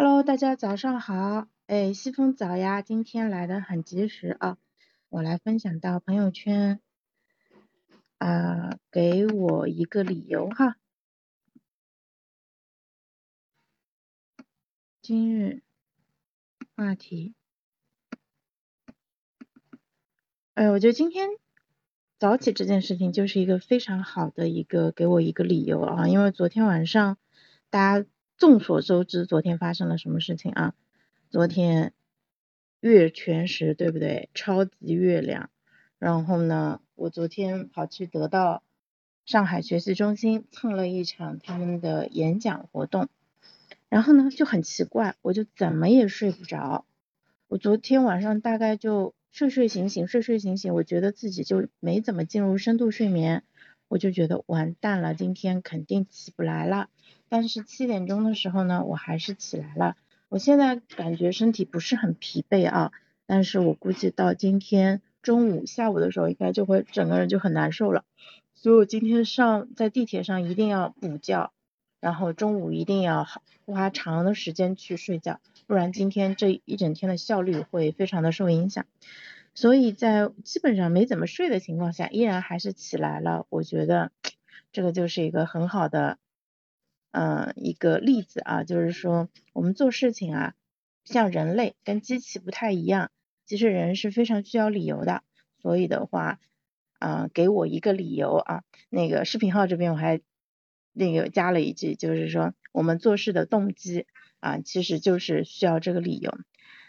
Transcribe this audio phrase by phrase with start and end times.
[0.00, 4.56] Hello，大家早上好，哎，西风早呀，今天来的很及时啊，
[5.08, 6.80] 我来分享到朋友圈，
[8.18, 10.76] 啊，给我一个理由哈。
[15.02, 15.62] 今日
[16.76, 17.34] 话题，
[20.54, 21.28] 哎，我觉得今天
[22.20, 27.18] 早起这件事情就是一个非常好的一个给我一个理由啊，因为昨天晚上
[27.68, 28.06] 大家。
[28.38, 30.74] 众所周知，昨天发生了什么事情啊？
[31.28, 31.92] 昨天
[32.78, 34.30] 月全食，对不对？
[34.32, 35.50] 超级月亮。
[35.98, 38.62] 然后呢，我昨天跑去得到
[39.26, 43.08] 上海学习中心蹭了一场他们的演讲活动。
[43.88, 46.84] 然后呢，就很奇怪，我就怎么也睡不着。
[47.48, 53.42] 我昨天晚上大概就睡睡醒醒，睡睡醒醒，我觉得自己就没怎么进入深度睡眠。
[53.88, 56.88] 我就觉得完蛋了，今天肯定起不来了。
[57.28, 59.96] 但是七点钟的时候呢，我还是起来了。
[60.28, 62.92] 我现在感觉身体不是很疲惫啊，
[63.26, 68.04] 但是我估计到今天中午、下午的时候，应该就会整个人就很难受了。
[68.54, 71.52] 所以我今天上在地铁上一定要补觉，
[72.00, 73.26] 然后中午一定要
[73.66, 78.84] 花长的时间去睡觉，不然今天这一整天的效率会非常的受影响。
[79.54, 83.46] 所以在基本上没怎么睡的情况下，依然还是起来了。
[83.48, 84.12] 我觉得
[84.72, 86.18] 这个就是一个很好的，
[87.10, 90.54] 嗯，一个例子啊，就是说我们做事情啊，
[91.04, 93.10] 像人类跟机器不太一样，
[93.46, 95.22] 其实人是非常需要理由的。
[95.60, 96.38] 所以的话，
[96.98, 100.20] 啊，给我一个理由啊，那个视频号这边我还
[100.92, 104.06] 那个加了一句，就是说我们做事的动机
[104.40, 106.36] 啊，其实就是需要这个理由。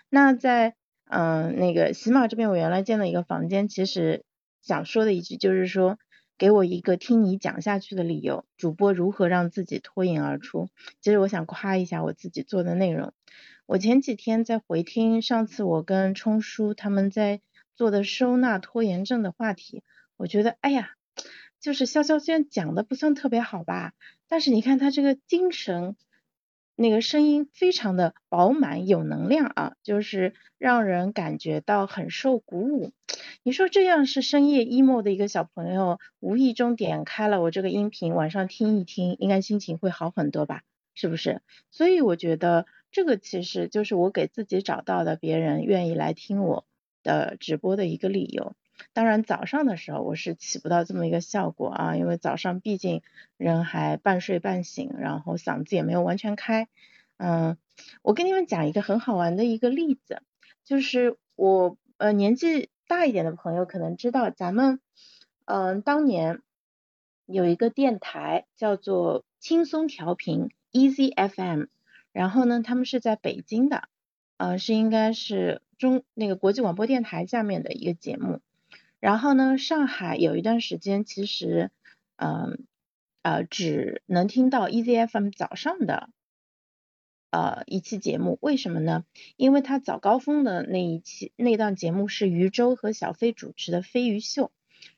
[0.09, 0.75] 那在
[1.11, 4.23] 嗯，那个喜马这边我原来建了一个房间，其实
[4.61, 5.97] 想说的一句就是说，
[6.39, 8.45] 给我一个听你讲下去的理由。
[8.55, 10.69] 主播如何让自己脱颖而出？
[11.01, 13.11] 其实我想夸一下我自己做的内容。
[13.65, 17.41] 我前几天在回听上次我跟冲叔他们在
[17.75, 19.83] 做的收纳拖延症的话题，
[20.15, 20.91] 我觉得哎呀，
[21.59, 23.91] 就是潇潇虽然讲的不算特别好吧，
[24.29, 25.97] 但是你看他这个精神。
[26.81, 32.93] 那个声音非常的饱满有能量啊，就是让人感觉到很受鼓舞。
[33.43, 40.61] 你说这样是深夜 emo 的一个小朋友，无意中点开了我这个音频，晚上听一听，应该心情会好很多吧？
[40.93, 41.41] 是不是？
[41.69, 46.65] 所以我觉得这个其实就是我给自己找到的别人愿意来听我
[47.03, 48.53] 的直播的一个理由。
[48.93, 53.01] 当然早上的时候我是起不到这么一个效果啊，因为早上毕竟
[53.37, 56.67] 人还半睡半醒，然后嗓子也没有完全开。
[57.17, 57.57] 嗯，
[58.01, 60.21] 我跟你们讲一个很好玩的一个例子，
[60.63, 64.79] 就是我呃年纪大一点的朋友可能知道，咱们
[65.45, 66.41] 嗯当年
[67.25, 71.65] 有一个电台叫做轻松调频 Easy FM，
[72.13, 73.89] 然后呢他们是在北京的，
[74.37, 78.39] 呃是应该是中那个国际广播电台下面的一个节目。
[78.99, 81.71] 然后呢，上海有一段时间，其实，
[82.17, 82.65] 嗯，
[83.21, 86.09] 呃，只能听到 EZFM 早上的，
[87.31, 88.37] 呃，一期节目。
[88.41, 89.05] 为什么呢？
[89.37, 94.45] 因为它早高峰的那一期那档节目是余舟和小飞主持的《飞鱼秀》，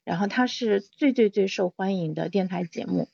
[0.04, 3.08] 然后它是最最最受欢迎的电台节目，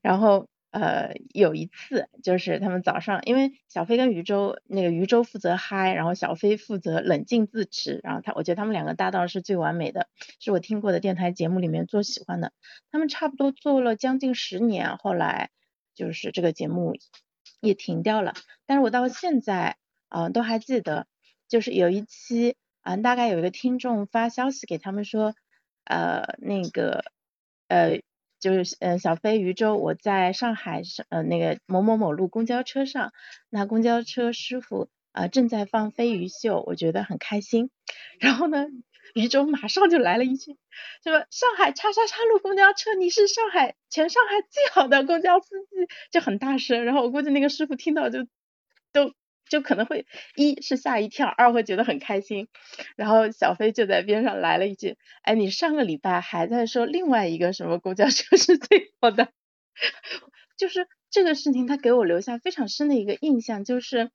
[0.00, 0.48] 然后。
[0.78, 10.06] 呃，有一次就是他们早上，因为小飞跟余舟，那个余舟负责嗨，然后小飞负责冷静自持，然后他，我觉得他们两个搭档是最完美的，
[10.38, 12.52] 是我听过的电台节目里面最喜欢的。
[12.90, 15.48] 他们差不多做了将近十年，后来
[15.94, 16.92] 就是这个节目
[17.60, 18.34] 也停掉了。
[18.66, 21.06] 但是我到现在啊都还记得，
[21.48, 25.34] 就是有一期啊，大概有一个听众发消息给他们说，
[25.84, 27.02] 呃，那个
[27.68, 28.02] 呃。
[28.38, 33.12] 就是呃小飞鱼舟，我在上海上呃那个某某某路公交车上，
[33.50, 37.70] 那公交车师傅啊正在放飞鱼秀，我觉得很开心。
[38.20, 38.66] 然后呢，
[39.14, 40.56] 鱼舟马上就来了一句，
[41.02, 46.84] 什么上海叉叉叉路公交车，你是上海全上海最好的公交司机，就很大声。
[46.84, 48.26] 然后我估计那个师傅听到就
[48.92, 49.12] 都。
[49.48, 52.48] 就可能会一是吓一跳，二会觉得很开心。
[52.96, 59.28] 然后小飞就在边上来了一句：“哎，你上个礼拜还在说另外一个什么公交车是最好的。
[60.58, 64.10] ”就是这个事情，他给我留下非常深的一个印象，就是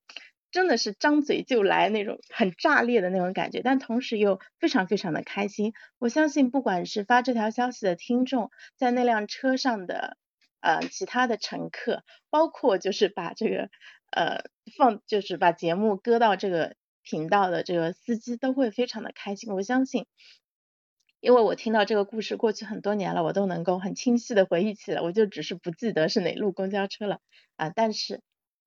[0.51, 5.73] 真的是张嘴就来那种很炸裂的那种感觉，但同时又非常非常的开心。
[5.97, 10.17] 我相信，不管是发这条消息的听众，在那辆车上的
[10.59, 13.69] 呃其他的乘客，包括就是把这个。
[14.11, 14.43] 呃，
[14.77, 20.05] 放就是把节目搁到这个频道的这个司机都会非常的开心，我相信，
[21.21, 27.19] 因为我听到这个故事过去很多年了，我都能够很清晰的回忆起来，我就只是不记得是哪路公交车了
[27.55, 28.21] 啊，但是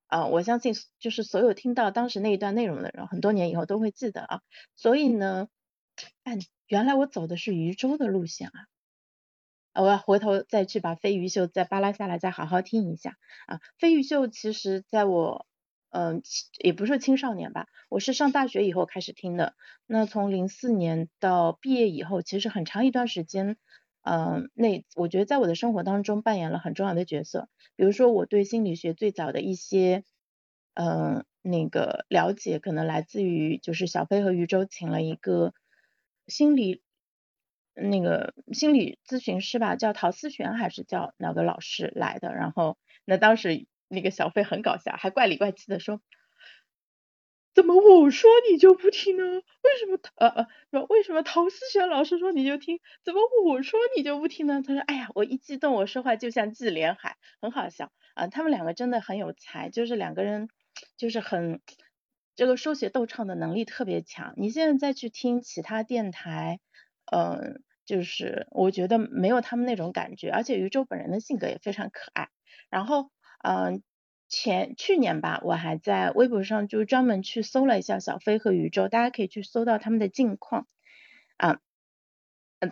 [0.07, 4.41] 啊，我相信就是所有听到当时那一段内容的人，很多年以后都会记得啊。
[4.77, 5.49] 所以呢，
[6.25, 6.39] 哎，
[6.69, 8.67] 原来我走的是渝州的路线啊。
[9.83, 13.17] 我要回头再去把飞鱼秀再扒拉下来，再好好听一下
[13.47, 13.61] 啊。
[13.79, 15.47] 飞鱼秀其实在我
[15.91, 16.23] 嗯
[16.59, 19.55] 也不是青少年吧，我是上大学以后开始听的。
[19.87, 23.57] 那从零四年到毕业以后，其实很长一段时间，
[24.03, 27.49] 嗯，那我觉得在我的生活当中扮演了很重要的角色。
[27.77, 30.05] 比如说我对心理学最早的一些
[30.75, 35.53] 嗯那个了解，可能来自于就是小飞和余舟请了一个
[36.27, 36.83] 心理。
[37.75, 42.33] 那个心理咨询师吧，叫陶思璇还是叫哪个老师来的？
[42.33, 46.01] 然后那当时那个小飞很搞笑，还怪里怪气的说，
[47.53, 49.25] 怎么我说你就不听呢？
[49.25, 52.79] 为什么呃呃说为什么陶思璇老师说你就听？
[53.05, 54.63] 怎么我说你就不听呢？
[54.65, 58.29] 他说哎呀，我一激动，我说话就像纪连海，很好笑啊。
[58.29, 60.49] 他们两个真的很有才，就是两个人
[60.97, 61.61] 就是很
[62.37, 64.35] 这个说学逗唱的能力特别强。
[64.37, 66.61] 你现在再去听其他电台。
[67.13, 72.29] 嗯，就是我觉得没有他们那种感觉，而且余舟本人的性格也非常可爱。
[72.71, 73.11] 然后，
[73.43, 73.83] 嗯，
[74.29, 80.67] 前去年吧，我还在微博上就专门去搜了一下小飞和余舟，大家可以去搜到他们的近况
[81.37, 81.59] 啊。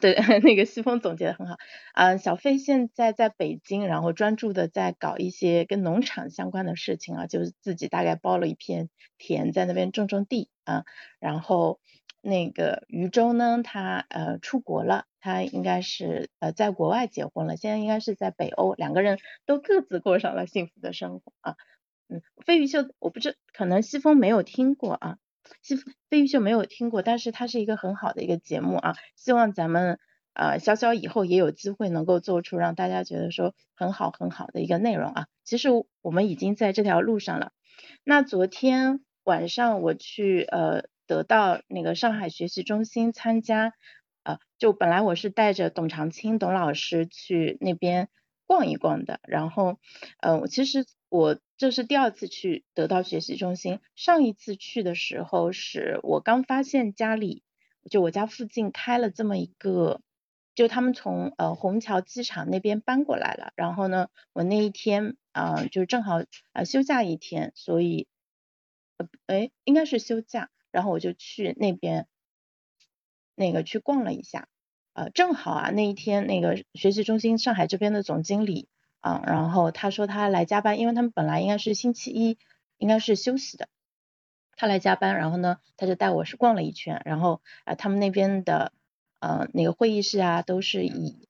[0.01, 1.57] 对， 那个西风总结的很好。
[1.93, 8.89] 啊，小飞现在在北京，然后专注的在搞一些跟农场相关的事情啊，就是自己大概包了一片
[9.19, 10.85] 田在那边种种地啊。
[11.21, 11.79] 然后
[12.23, 21.57] 那个余舟呢，他呃出国了，他应该是呃在国外结婚了，现在应该是在北欧，两个人都各自过上了幸福的生活啊。
[22.09, 25.19] 嗯，飞鱼秀我不知可能西风没有听过啊。
[25.61, 25.77] 西
[26.09, 29.99] 飞鱼秀没有听过，但是它是一个很好的一个节目啊，希望咱们
[30.33, 35.27] 呃潇潇以后也有机会能够做出让大家觉得说很好很好的一个内容啊。
[35.43, 35.69] 其实
[36.01, 37.51] 我们已经在这条路上了。
[38.05, 43.73] 那昨天晚上我去呃得到那个上海学习中心参加，
[44.23, 48.09] 呃就本来我是带着董长青董老师去那边
[48.47, 49.79] 逛一逛的，然后
[50.19, 51.39] 呃其实我。
[51.59, 57.45] 这是第二次去得到学习中心，上一次去的时候是我刚发现家里，
[57.89, 60.01] 就我家附近开了这么一个，
[60.57, 68.09] 就他们从呃虹桥机场那边搬过来了，然后呢，我那一天啊就正好啊休假一天，所以
[68.97, 72.09] 呃哎应该是休假，然后我就去那边
[73.37, 74.49] 那个去逛了一下，
[74.95, 78.69] 呃正好啊那一天那个学习中心上海这边的总经理。
[79.05, 82.39] 啊，然后他说他来加班，因为他们本来应该是星期一
[82.79, 83.69] 应该是休息的，
[84.55, 88.73] 他来加班，然后呢，他就带我是逛了一圈，然后啊，他们那边的
[89.19, 91.27] 呃那个会议室啊，都是以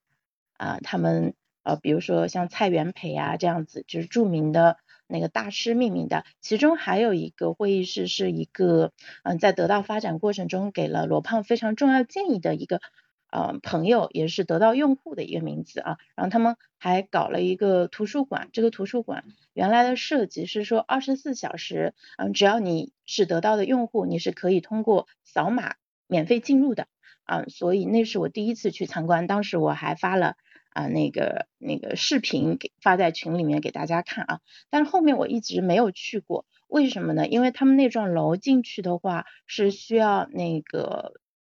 [0.59, 4.77] 啊他们呃比如说像蔡元培啊这样子，就是著名的
[5.13, 8.91] 那个大师命名的，其中还有一个会议室是一个
[9.23, 12.81] 嗯在得到发展过程中给了罗胖非常重要建议的一个。
[13.35, 19.25] 呃，朋友也是得到用户的一个名字啊，然后他们还搞了一个图书馆，这个图书馆
[19.55, 25.77] 原来的设计是说二十四小时，嗯，只要你是得到的用户，你是可以通过扫码
[26.07, 26.89] 免费进入的
[27.25, 30.37] 啊，所以那是我第一次去参观，当时我还发了
[30.73, 34.41] 啊那个那个视频给发在群里面给大家看啊，
[34.71, 37.27] 但是后面我一直没有去过，为什么呢？
[37.27, 41.15] 因为他们那幢楼进去的话是需要那个。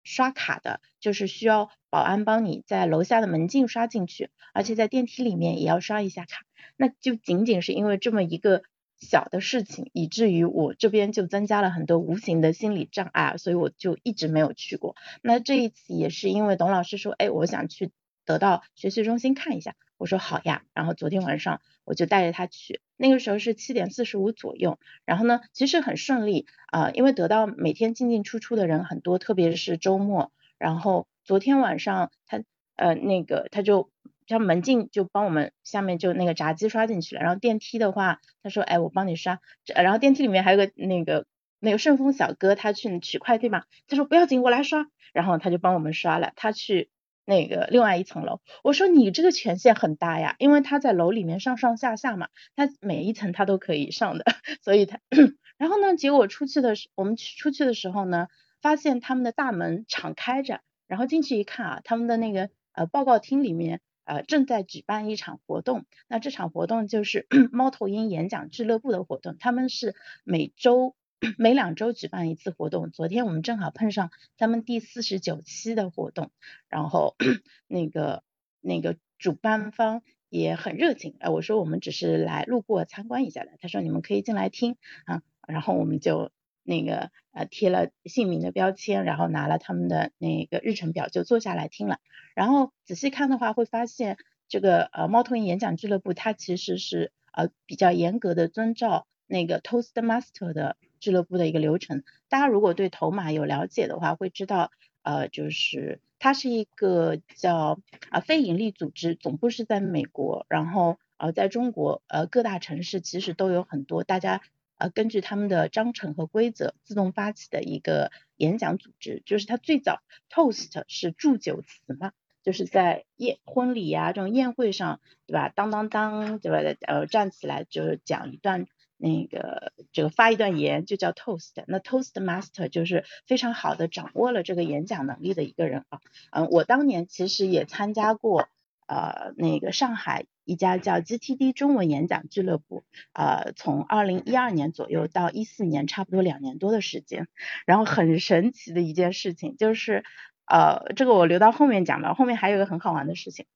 [0.06, 6.42] 刷卡的，就是需要保安帮你在楼下的门禁刷进去，而且在电梯里面也要刷一下卡。
[6.76, 8.64] 那就仅仅是因为这么一个
[9.00, 14.98] 小的事情，以至于我这边就增加了很多无形的心理障碍，所以我就一直没有去过。
[15.22, 17.92] 那这一次也是因为董老师说，哎，我想去
[18.26, 20.64] 得到学习中心看一下，我说好呀。
[20.74, 22.82] 然后昨天晚上我就带着他去。
[22.96, 30.32] 那个时候是七点四十五左右，然后呢，其实很顺利啊，因为得到每天进进出出的人很多，特别是周末。
[30.58, 32.42] 然后昨天晚上他
[32.78, 33.90] 呃那个他就
[34.26, 39.42] 像门禁就帮我们下面就那个闸机刷进去了，然后电梯的话他说哎我帮你刷，
[39.76, 41.26] 然后电梯里面还有个那个
[41.60, 46.90] 那个顺丰小哥他去取快递嘛，他说不要紧我来刷，然后他就帮我们刷了，他去。
[47.26, 54.26] 那个另外一层楼，我说你这个权限很大呀，因为他在楼里面上上下下嘛，他每一层他都可以上的，
[54.62, 55.00] 所以他，
[55.58, 58.28] 然后呢，结果出去的时，我们出去的时候呢，
[58.62, 70.96] 发现他们的大门敞开着，然后进去一看啊，他们的那个呃报告厅里面呃正在举办一场活动，那这场活动就是 猫头鹰演讲俱乐部的活动，他们是每周。
[71.38, 76.32] 每两周举办一次活动，昨天我们正好碰上他们第四十九期的活动，
[76.68, 77.16] 然后
[77.68, 78.24] 那个
[78.60, 84.76] 那个主办方也很热情，呃，我说我们只是来路过参观一下的，他说你们可以进来听
[85.06, 92.00] 啊，然后我们就那个呃贴了姓名的标签，然后拿了他们的那个日程表就坐下来听了，
[92.36, 94.18] 然后仔细看的话会发现
[94.50, 104.72] 这个呃猫头鹰演讲俱乐部它其实是呃比较严格的遵照那个 Toastmaster 的俱乐部的一个流程，大家如果对头马有了解的话会知道。
[105.06, 107.78] 呃，就是它是一个叫
[108.10, 114.40] 啊非盈利组织，总部是在美国，然后呃在中国呃各大城市其实都有很多，大家
[114.78, 125.50] 呃根据他们的章程和规则自动发起的一个演讲组织，就是它最早 toast 是祝酒词嘛，就是在宴婚礼呀这种宴会上，对吧？
[125.50, 126.60] 当当当，对吧？
[126.88, 128.68] 呃站起来就是讲一段。
[129.04, 136.00] 那个这个发一段言就叫 toast，那 toast master 就是非常好的掌握了这个演讲能力的一个人啊。
[136.32, 138.48] 嗯，我当年其实也参加过
[138.88, 147.28] 呃那个上海一家叫 GTD 中文演讲俱乐部，呃从二零一二年左右到一四年，差不多两年多的时间。
[147.66, 150.06] 然后很神奇的一件事情就是
[150.46, 153.48] 呃这个我留到后面讲吧，后面还有一个很好玩的事情。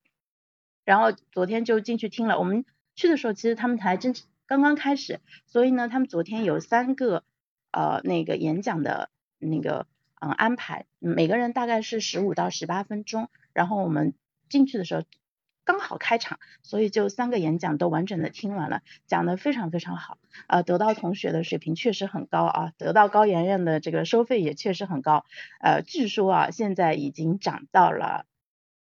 [0.83, 2.65] 然后昨天就进去听了，我们
[2.97, 4.13] 去的时候其实他们才真。
[4.49, 7.25] 刚刚开始，所以呢，他们昨天有三个
[7.71, 9.87] 呃那个演讲的那个
[10.21, 14.13] 嗯安排，每个人大概是十五到十八分钟，然后我们
[14.47, 15.03] 进去的时候
[15.65, 25.25] 刚好开场，所以就三个演讲都完整的听完了，讲的非常非常好，呃，得到同学的水平确实很高啊，得到高圆圆的这个收费也确实很高，
[25.59, 28.25] 呃，据说啊现在已经涨到了。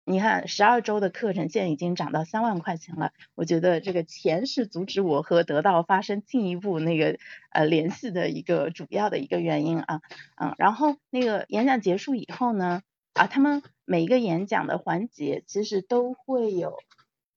[0.04, 3.14] 你看，十二周的课程现在已经涨到三万块钱了。
[3.36, 7.20] 我觉得这个钱是阻止我和得到发生进一步那个
[7.52, 10.02] 呃联系的一个主要的一个原因啊，
[10.36, 12.82] 嗯，然后那个演讲结束以后呢，
[13.14, 16.80] 啊，他们每一个演讲的环节其实都会有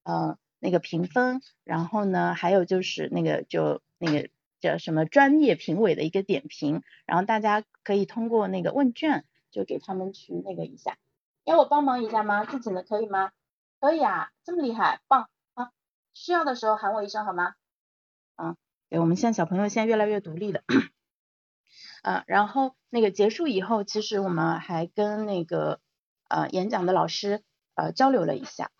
[0.02, 10.96] 呃那个评分，然后呢，还有就是那个就那个叫什么专业评委的一个点评，然后大家可以通过那个问卷就给他们去那个一下。
[11.44, 12.44] 要我帮忙一下吗？
[12.44, 13.30] 自己呢可以吗？
[13.80, 15.70] 可以啊，这么厉害，棒啊！
[16.14, 17.54] 需要的时候喊我一声好吗？
[18.36, 18.56] 嗯，
[18.88, 20.62] 对，我们现在小朋友现在越来越独立了。
[22.02, 25.80] 啊，然后那个结束以后，其实我们还跟那个
[26.28, 27.42] 呃演讲的老师
[27.74, 28.70] 呃交流了一下。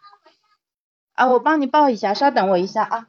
[1.13, 3.09] 啊，我帮你报一下，稍等我一下啊。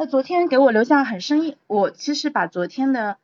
[0.00, 3.18] 那昨天给我留下很深印，我其实把昨天的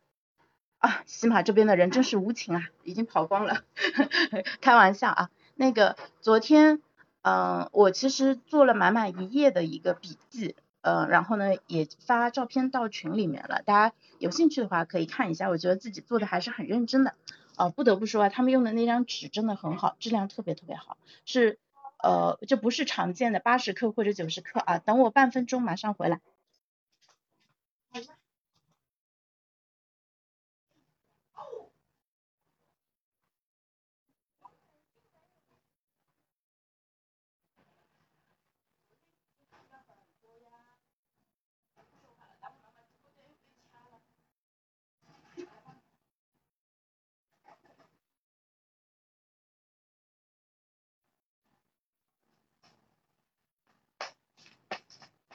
[0.79, 3.63] 啊，喜马这边的人真是无情啊，已经跑光了，
[4.61, 5.31] 开玩笑啊。
[5.55, 6.83] 那个昨天，
[7.23, 17.15] 嗯，我其实做了满满一页的一个笔记，嗯，然后呢也发照片到群里面了，大家有兴趣的话可以看一下，我觉得自己做的还是很认真的，
[17.57, 21.61] 呃，不得不说啊，他们用的那张纸真的很好，质量特别特别好，是
[22.03, 24.79] 呃，就不是常见的八十克或者九十克啊。
[24.79, 26.21] 等我半分钟，马上回来。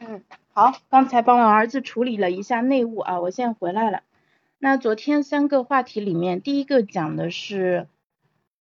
[0.02, 0.24] 嗯，
[0.60, 4.02] 好，刚才帮我儿子处理了一下内务啊，我现在回来了。
[4.58, 7.88] 那昨天三个话题里面，第一个讲的是，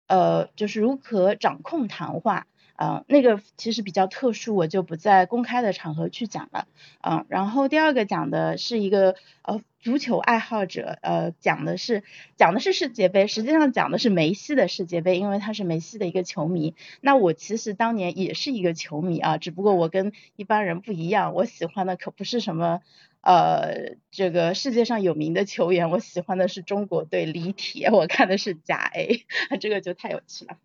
[0.06, 2.46] 呃，就是如何掌控谈话。
[2.80, 6.68] 嗯，那个其实比较特殊，我就不在公开的场合去讲了。
[7.02, 12.04] 嗯，然后第二个讲的是一个呃足球爱好者，呃讲的是
[12.36, 16.76] 讲的是世界杯，实际上讲的是梅西的世界杯，因为他是梅西的一个球迷。
[17.00, 22.80] 那我其实当年也是一个球迷啊，只不过我跟一般人不一样，我喜欢的可不是什么
[23.22, 29.26] 呃这个世界上有名的球员，我喜欢的是中国队李铁，我看的是甲 A，
[29.58, 30.58] 这个就太有趣了。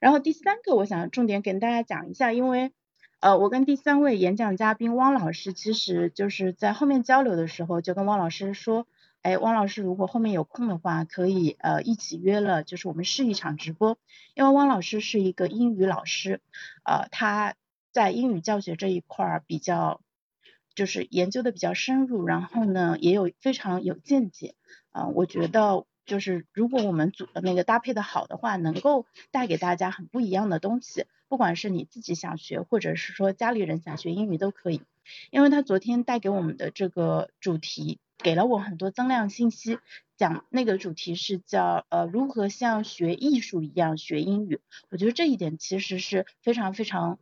[0.00, 2.72] 然后第三个，我想重点跟大家讲一下，因为
[3.20, 8.86] 呃，我跟第三位演讲嘉宾汪老师，其实就是在后面交流的时候，就跟汪老师说，
[9.22, 13.98] 哎，汪老师如果后面有空的话，可以呃一起约了，就是我们试一场直播，
[14.34, 16.40] 因为汪老师是一个英语老师，
[16.84, 17.54] 呃，他
[17.90, 20.02] 在英语教学这一块儿比较
[20.74, 24.54] 就是研究的比较深入，然后呢也有非常有见解，
[24.92, 25.86] 啊，我觉得。
[26.06, 34.82] 就是如果我们组的那个搭配的好的话，能够带给大家很不一样的东西，不管是你自己想学，或者是说家里人想学英语都可以。
[35.30, 39.78] 因为他昨天带给我们的这个主题给了我很多增量信息，
[40.16, 44.60] 讲那个主题是叫呃如何像学艺术一样学英语，
[44.90, 47.20] 我觉得这一点其实是非常非常，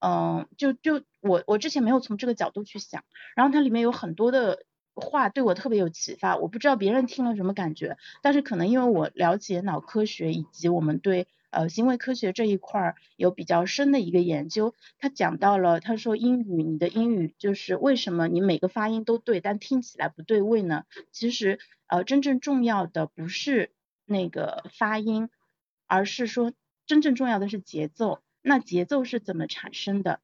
[0.00, 3.04] 嗯，就就我我之前没有从这个角度去想，
[3.36, 4.64] 然后它里面有很多的
[4.94, 11.26] 话对我特别有启发，我不知道别人听了什么感觉，但是可能因为我了解脑科学以及我们对。
[11.52, 20.84] 呃，行为科学这一块儿有比较深的一个研究，他讲到了，他说英语，你的英语就是为什么你每个发音都对，但听起来不对位呢？
[21.10, 21.58] 其实，
[21.88, 23.70] 呃，真正重要的不是
[24.06, 25.28] 那个发音，
[25.86, 26.54] 而是说
[26.86, 28.22] 真正重要的是节奏。
[28.40, 30.20] 那节奏是怎么产生的？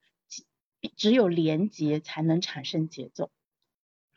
[0.96, 3.30] 只有连接才能产生节奏。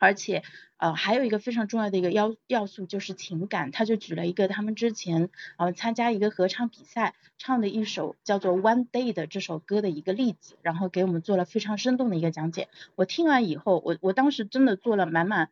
[0.02, 0.42] 而且，
[0.78, 3.70] 呃，还有一个非常重要的一个要要素就是情感。
[3.70, 12.68] 他就举了一个他们之前呃参加一个合唱比赛唱的一首叫做《One Day》的这首歌的一个例子，然后给我们做了非常生动的一个讲解。
[12.96, 15.50] 我听完以后，我我当时真的做了满满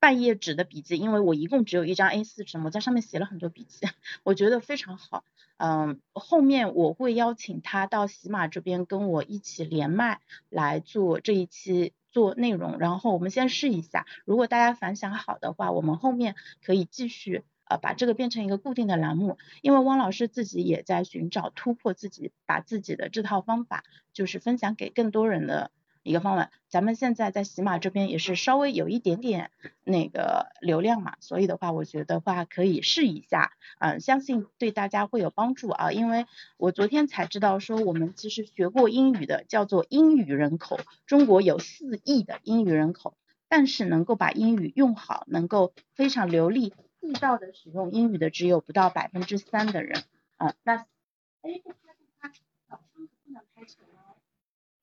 [0.00, 3.86] 半页纸的笔记，因为我一共只有一张 A4 纸，我在上面写了很多笔记，
[4.24, 5.22] 我觉得非常好。
[5.58, 11.92] 嗯，后面我会邀请他到喜马这边跟我一起连麦来做这一期。
[12.16, 25.70] 做内容，然后我们先试一下，如果大家反响好的话，我们后面可以继续呃把这个变成一个固定的栏目，因为汪老师自己也在寻找突破自己，把自己的这套方法就是分享给更多人的。
[26.06, 29.50] 一个方案，咱们现在在喜马这边也是稍微有一点点
[29.82, 36.26] 那个流量嘛，所以的话，我觉得话可以试一下，嗯，相信对大家会有帮助啊，因为
[36.58, 43.16] 我昨天才知道说我们其实学过英语的叫做英语人口，中国有四亿的英语人口，
[43.48, 50.04] 但是能够把英语用好，能够非常流利地道的使用英语的只有不到百分之三的人，
[50.36, 50.86] 啊，那，
[51.42, 52.30] 哎，不拍不拍，
[52.68, 53.84] 早上不能拍成。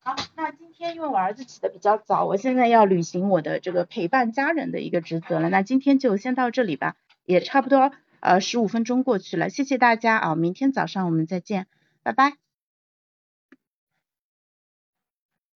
[0.06, 5.50] 好，那今天因为我儿子起的比较早，我现在要履行我的这个陪伴家人的一个职责了。
[5.50, 11.68] 那今天就先到这里吧，也差不多呃十五分钟过去了，谢谢大家啊，明天早上我们再见，
[12.04, 12.43] 拜拜。